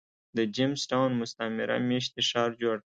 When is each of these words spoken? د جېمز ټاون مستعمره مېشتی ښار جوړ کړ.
د 0.37 0.37
جېمز 0.55 0.81
ټاون 0.89 1.11
مستعمره 1.21 1.75
مېشتی 1.89 2.21
ښار 2.29 2.49
جوړ 2.61 2.75
کړ. 2.77 2.79